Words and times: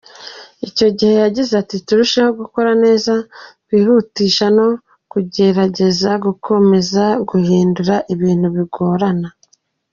Icyo 0.67 0.83
ygihe 0.91 1.15
yagize 1.23 1.53
ati 1.61 1.75
“Turusheho 1.87 2.31
gukora 2.41 2.71
neza, 2.83 3.13
kwihutisha 3.65 4.45
no 4.57 4.67
kugerageza 5.11 6.09
gukomeza 6.25 7.03
guhindura 7.29 7.95
ibintu 8.13 8.47
bigorana. 8.55 9.29